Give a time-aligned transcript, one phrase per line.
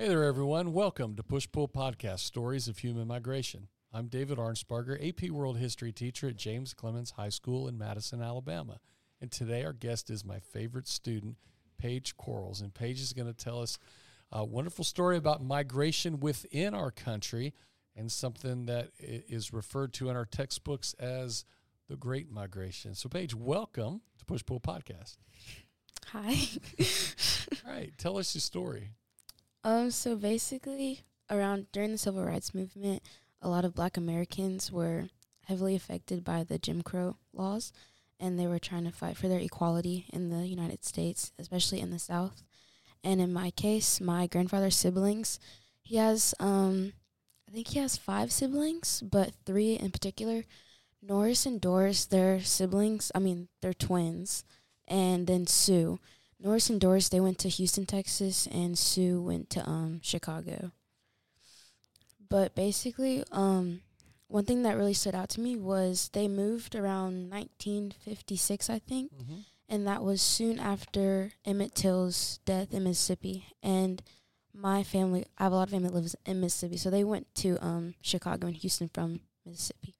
[0.00, 0.72] Hey there, everyone.
[0.72, 3.66] Welcome to Push Pull Podcast Stories of Human Migration.
[3.92, 8.78] I'm David Arnsparger, AP World History teacher at James Clemens High School in Madison, Alabama.
[9.20, 11.34] And today our guest is my favorite student,
[11.78, 12.60] Paige Quarles.
[12.60, 13.76] And Paige is going to tell us
[14.30, 17.52] a wonderful story about migration within our country
[17.96, 21.44] and something that is referred to in our textbooks as
[21.88, 22.94] the Great Migration.
[22.94, 25.16] So, Paige, welcome to Push Pull Podcast.
[26.12, 26.36] Hi.
[27.66, 28.92] All right, tell us your story.
[29.68, 33.02] Um, so basically, around during the civil rights movement,
[33.42, 35.10] a lot of Black Americans were
[35.44, 37.70] heavily affected by the Jim Crow laws,
[38.18, 41.90] and they were trying to fight for their equality in the United States, especially in
[41.90, 42.44] the South.
[43.04, 45.38] And in my case, my grandfather's siblings,
[45.82, 46.94] he has, um,
[47.46, 50.44] I think he has five siblings, but three in particular.
[51.02, 53.12] Norris and Doris, they're siblings.
[53.14, 54.44] I mean, they're twins,
[54.86, 55.98] and then Sue
[56.40, 60.72] Norris and Doris they went to Houston, Texas, and Sue went to um, Chicago.
[62.28, 63.80] But basically, um,
[64.28, 69.12] one thing that really stood out to me was they moved around 1956, I think,
[69.14, 69.40] mm-hmm.
[69.68, 73.46] and that was soon after Emmett Till's death in Mississippi.
[73.62, 74.02] And
[74.52, 77.34] my family, I have a lot of family that lives in Mississippi, so they went
[77.36, 79.94] to um, Chicago and Houston from Mississippi.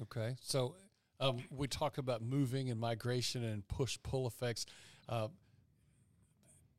[0.00, 0.76] Okay, so
[1.18, 4.66] um, we talk about moving and migration and push pull effects.
[5.08, 5.28] Uh,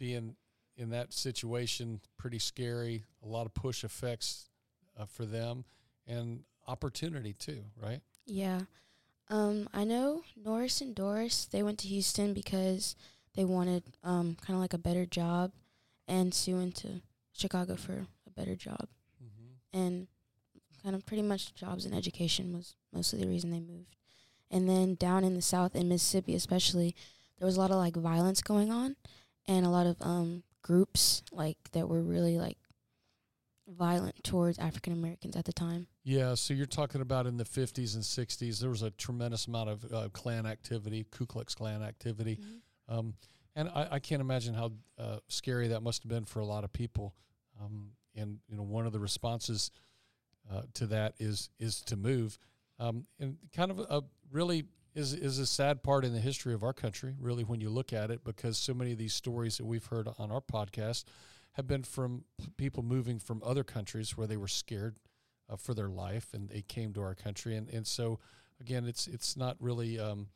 [0.03, 0.35] being
[0.75, 3.05] in that situation pretty scary.
[3.23, 4.49] A lot of push effects
[4.99, 5.63] uh, for them
[6.05, 8.01] and opportunity too, right?
[8.25, 8.63] Yeah.
[9.29, 12.97] Um, I know Norris and Doris, they went to Houston because
[13.35, 15.53] they wanted um, kind of like a better job,
[16.05, 18.89] and Sue went to Chicago for a better job.
[19.23, 19.79] Mm-hmm.
[19.79, 20.07] And
[20.83, 23.95] kind of pretty much jobs and education was mostly the reason they moved.
[24.51, 26.93] And then down in the South, in Mississippi especially,
[27.39, 28.97] there was a lot of like violence going on
[29.47, 32.57] and a lot of um, groups like that were really like
[33.67, 35.87] violent towards African Americans at the time.
[36.03, 39.69] Yeah, so you're talking about in the 50s and 60s, there was a tremendous amount
[39.69, 42.37] of uh, Klan activity, Ku Klux Klan activity.
[42.37, 42.99] Mm-hmm.
[42.99, 43.13] Um,
[43.55, 46.63] and I, I, can't imagine how uh, scary that must have been for a lot
[46.63, 47.13] of people.
[47.61, 49.71] Um, and you know, one of the responses
[50.51, 52.37] uh, to that is is to move.
[52.79, 54.65] Um, and kind of a really
[54.95, 57.93] is is a sad part in the history of our country, really, when you look
[57.93, 61.05] at it, because so many of these stories that we've heard on our podcast
[61.53, 62.23] have been from
[62.57, 64.97] people moving from other countries where they were scared
[65.49, 68.19] uh, for their life and they came to our country, and and so
[68.59, 69.99] again, it's it's not really.
[69.99, 70.27] Um,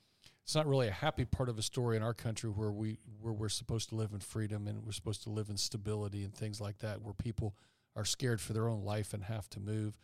[0.43, 3.33] it's not really a happy part of a story in our country where we where
[3.33, 6.61] we're supposed to live in freedom and we're supposed to live in stability and things
[6.61, 7.53] like that, where people
[7.97, 9.97] are scared for their own life and have to move.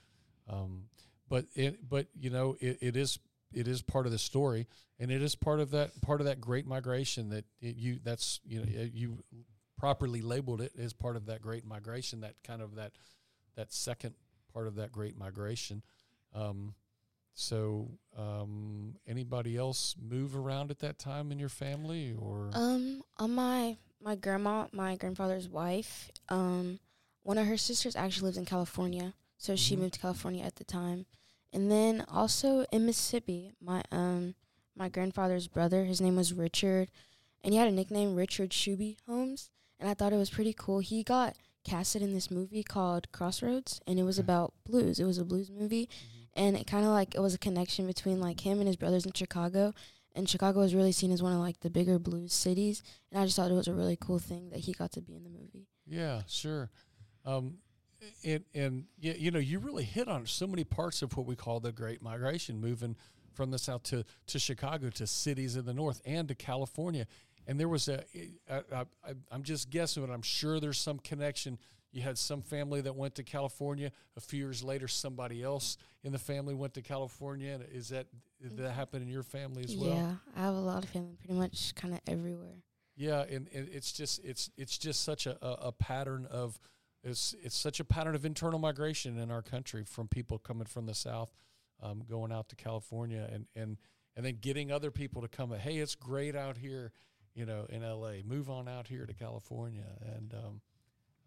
[0.50, 0.88] Um,
[1.30, 3.20] but it, but you know, it, it is
[3.54, 4.68] it is part of the story,
[5.00, 8.40] and it is part of that part of that great migration that it, you that's
[8.46, 9.24] you know you
[9.78, 12.22] properly labeled it as part of that great migration.
[12.22, 12.94] That kind of that
[13.56, 14.16] that second
[14.54, 15.82] part of that great migration.
[16.34, 16.74] Um,
[17.36, 23.34] so, um, anybody else move around at that time in your family, or um, on
[23.34, 26.80] my my grandma, my grandfather's wife, um,
[27.24, 29.58] one of her sisters actually lives in California, so mm-hmm.
[29.58, 31.08] she moved to California at the time.
[31.54, 34.36] And then also in Mississippi, my um
[34.76, 36.90] my grandfather's brother, his name was Richard,
[37.44, 40.80] and he had a nickname Richard Shuby Holmes, and I thought it was pretty cool.
[40.80, 45.00] He got casted in this movie called Crossroads, and it was about blues.
[45.00, 46.24] It was a blues movie, mm-hmm.
[46.34, 49.06] and it kind of like it was a connection between like him and his brothers
[49.06, 49.74] in Chicago.
[50.16, 53.26] And Chicago was really seen as one of like the bigger blues cities, and I
[53.26, 55.30] just thought it was a really cool thing that he got to be in the
[55.30, 55.68] movie.
[55.88, 56.70] Yeah, sure.
[57.26, 57.58] Um,
[58.24, 61.60] and and you know you really hit on so many parts of what we call
[61.60, 62.96] the Great Migration, moving
[63.34, 67.06] from the south to to Chicago to cities in the north and to California.
[67.46, 68.04] And there was a
[68.50, 71.58] I, I, I'm just guessing, but I'm sure there's some connection.
[71.92, 73.92] You had some family that went to California.
[74.18, 77.60] A few years later, somebody else in the family went to California.
[77.72, 78.08] Is that
[78.42, 79.90] did that happen in your family as well?
[79.90, 82.64] Yeah, I have a lot of family, pretty much kind of everywhere.
[82.96, 86.60] Yeah, and, and it's just it's it's just such a, a, a pattern of
[87.04, 90.86] it's it's such a pattern of internal migration in our country from people coming from
[90.86, 91.34] the south,
[91.82, 93.78] um, going out to California, and and
[94.16, 95.52] and then getting other people to come.
[95.52, 96.92] Hey, it's great out here,
[97.34, 98.24] you know, in L.A.
[98.24, 99.86] Move on out here to California,
[100.16, 100.62] and um,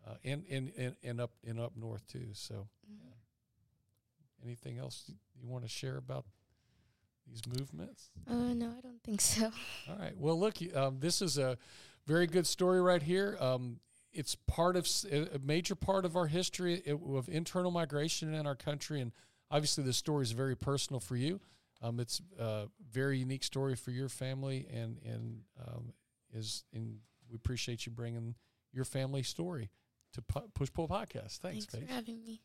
[0.07, 2.29] uh, and, and and and up and up north too.
[2.33, 2.95] So, mm-hmm.
[3.05, 4.47] yeah.
[4.47, 5.11] anything else
[5.41, 6.25] you want to share about
[7.29, 8.11] these movements?
[8.27, 9.51] Uh, no, I don't think so.
[9.89, 10.17] All right.
[10.17, 11.59] Well, look, um, this is a
[12.07, 13.37] very good story right here.
[13.41, 13.81] Um,
[14.17, 19.01] it's part of a major part of our history of internal migration in our country,
[19.01, 19.13] and
[19.51, 21.41] obviously the story is very personal for you.
[21.83, 25.93] Um, it's a very unique story for your family, and and um,
[26.33, 26.99] is and
[27.29, 28.35] we appreciate you bringing
[28.73, 29.71] your family story
[30.15, 30.23] to
[30.55, 31.39] Push Pull Podcast.
[31.39, 31.87] Thanks, Thanks Paige.
[31.87, 32.41] for having me.